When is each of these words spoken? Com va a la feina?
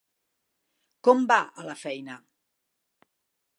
Com 1.09 1.21
va 1.33 1.37
a 1.63 1.67
la 1.69 1.77
feina? 1.83 2.19